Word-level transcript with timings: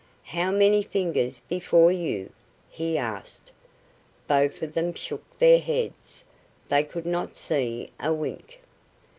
"How 0.23 0.49
many 0.49 0.81
fingers 0.81 1.41
before 1.41 1.91
you?" 1.91 2.31
he 2.71 2.97
asked. 2.97 3.51
Both 4.25 4.63
of 4.63 4.73
them 4.73 4.95
shook 4.95 5.37
their 5.37 5.59
heads. 5.59 6.23
They 6.69 6.83
could 6.83 7.05
not 7.05 7.35
see 7.37 7.91
a 7.99 8.11
wink. 8.11 8.61